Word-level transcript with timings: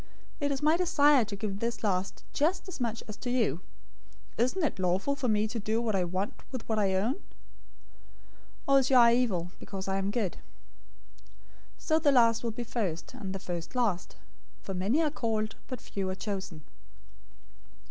It 0.39 0.49
is 0.51 0.63
my 0.63 0.77
desire 0.77 1.23
to 1.25 1.35
give 1.35 1.51
to 1.51 1.59
this 1.59 1.83
last 1.83 2.23
just 2.33 2.67
as 2.67 2.79
much 2.81 3.03
as 3.07 3.15
to 3.17 3.29
you. 3.29 3.61
020:015 4.39 4.43
Isn't 4.45 4.63
it 4.63 4.79
lawful 4.79 5.15
for 5.15 5.27
me 5.27 5.47
to 5.47 5.59
do 5.59 5.79
what 5.79 5.93
I 5.95 6.05
want 6.05 6.39
to 6.39 6.45
with 6.51 6.67
what 6.67 6.79
I 6.79 6.95
own? 6.95 7.21
Or 8.67 8.79
is 8.79 8.89
your 8.89 8.97
eye 8.97 9.13
evil, 9.13 9.51
because 9.59 9.87
I 9.87 9.97
am 9.99 10.09
good?' 10.09 10.37
020:016 11.77 11.81
So 11.83 11.99
the 11.99 12.11
last 12.11 12.43
will 12.43 12.49
be 12.49 12.63
first, 12.63 13.13
and 13.13 13.31
the 13.31 13.37
first 13.37 13.75
last. 13.75 14.15
For 14.63 14.73
many 14.73 15.03
are 15.03 15.11
called, 15.11 15.55
but 15.67 15.79
few 15.79 16.09
are 16.09 16.15
chosen." 16.15 16.63